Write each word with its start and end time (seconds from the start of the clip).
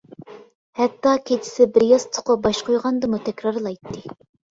ھەتتا 0.77 1.11
كېچىسى 1.27 1.67
بىر 1.75 1.85
ياستۇققا 1.87 2.37
باش 2.47 2.61
قويغاندىمۇ 2.71 3.21
تەكرارلايتتى. 3.29 4.03